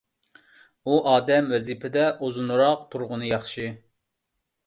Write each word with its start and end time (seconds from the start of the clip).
ئۇ 0.85 0.95
ئادەم 1.09 1.51
ۋەزىپىدە 1.55 2.07
ئۇزۇنراق 2.27 2.87
تۇرغىنى 2.95 3.31
ياخشى. 3.35 3.67